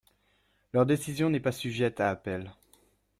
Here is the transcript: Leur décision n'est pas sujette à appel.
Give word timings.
Leur 0.73 0.87
décision 0.87 1.29
n'est 1.29 1.39
pas 1.39 1.51
sujette 1.51 1.99
à 1.99 2.09
appel. 2.09 2.49